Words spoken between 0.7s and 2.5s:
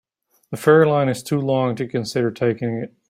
line is too long to consider